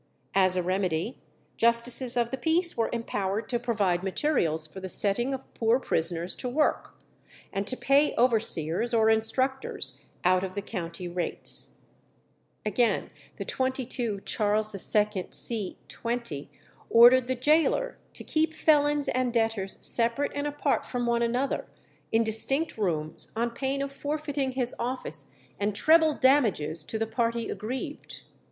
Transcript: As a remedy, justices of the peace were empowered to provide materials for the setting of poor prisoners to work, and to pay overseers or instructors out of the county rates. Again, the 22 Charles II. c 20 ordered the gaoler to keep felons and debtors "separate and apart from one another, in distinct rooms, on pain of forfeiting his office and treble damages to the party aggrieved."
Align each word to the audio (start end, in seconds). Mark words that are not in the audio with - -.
As 0.33 0.55
a 0.57 0.63
remedy, 0.63 1.19
justices 1.57 2.17
of 2.17 2.31
the 2.31 2.37
peace 2.37 2.75
were 2.75 2.89
empowered 2.91 3.47
to 3.49 3.59
provide 3.59 4.01
materials 4.01 4.65
for 4.65 4.79
the 4.79 4.89
setting 4.89 5.31
of 5.31 5.53
poor 5.53 5.79
prisoners 5.79 6.35
to 6.37 6.49
work, 6.49 6.99
and 7.53 7.67
to 7.67 7.77
pay 7.77 8.15
overseers 8.15 8.95
or 8.95 9.11
instructors 9.11 10.01
out 10.23 10.43
of 10.43 10.55
the 10.55 10.61
county 10.63 11.07
rates. 11.07 11.83
Again, 12.65 13.11
the 13.37 13.45
22 13.45 14.21
Charles 14.25 14.73
II. 14.73 15.27
c 15.29 15.77
20 15.87 16.49
ordered 16.89 17.27
the 17.27 17.35
gaoler 17.35 17.99
to 18.13 18.23
keep 18.23 18.55
felons 18.55 19.07
and 19.07 19.31
debtors 19.31 19.77
"separate 19.79 20.31
and 20.33 20.47
apart 20.47 20.83
from 20.83 21.05
one 21.05 21.21
another, 21.21 21.67
in 22.11 22.23
distinct 22.23 22.75
rooms, 22.75 23.31
on 23.35 23.51
pain 23.51 23.83
of 23.83 23.91
forfeiting 23.91 24.53
his 24.53 24.73
office 24.79 25.27
and 25.59 25.75
treble 25.75 26.15
damages 26.15 26.83
to 26.83 26.97
the 26.97 27.05
party 27.05 27.51
aggrieved." 27.51 28.23